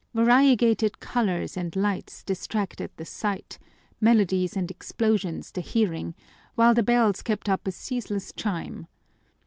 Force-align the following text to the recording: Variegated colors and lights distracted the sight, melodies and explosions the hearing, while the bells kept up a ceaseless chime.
Variegated 0.15 0.99
colors 0.99 1.55
and 1.55 1.75
lights 1.75 2.23
distracted 2.23 2.89
the 2.97 3.05
sight, 3.05 3.59
melodies 3.99 4.57
and 4.57 4.71
explosions 4.71 5.51
the 5.51 5.61
hearing, 5.61 6.15
while 6.55 6.73
the 6.73 6.81
bells 6.81 7.21
kept 7.21 7.47
up 7.47 7.67
a 7.67 7.71
ceaseless 7.71 8.33
chime. 8.35 8.87